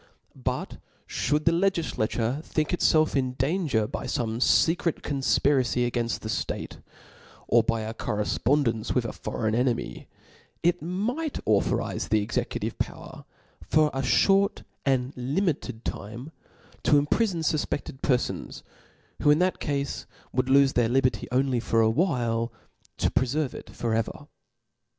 But 0.35 0.77
(hould 1.07 1.45
the 1.45 1.51
legiAature 1.51 2.43
think 2.43 2.69
itfelf 2.71 3.15
in 3.15 3.33
danger 3.33 3.85
by 3.85 4.07
fome 4.07 4.37
fecret 4.37 5.01
confpiracyiagainil 5.03 6.19
the 6.21 6.27
ftate, 6.27 6.81
or 7.47 7.61
by 7.61 7.81
a 7.81 7.93
correfpondence 7.93 8.95
with 8.95 9.05
a 9.05 9.13
foreign 9.13 9.53
enemy, 9.53 10.07
it 10.63 10.81
might 10.81 11.39
authorize 11.45 12.07
the 12.07 12.19
executive 12.23 12.79
power, 12.79 13.25
for 13.61 13.91
a 13.93 14.01
Ihort 14.01 14.63
and 14.87 15.13
li 15.15 15.41
mited 15.41 15.83
time, 15.83 16.31
to 16.81 16.99
imprifon 16.99 17.41
fufpeded 17.45 17.99
perfons, 18.01 18.63
who 19.21 19.29
in 19.29 19.37
thilt 19.37 19.59
cafe 19.59 20.05
would 20.33 20.47
lofe 20.47 20.73
their 20.73 20.89
liberty 20.89 21.27
only 21.31 21.59
for 21.59 21.79
a 21.83 21.93
while^ 21.93 22.49
to 22.97 23.11
preferve 23.11 23.53
it 23.53 23.69
for 23.69 23.93
ever. 23.93 24.25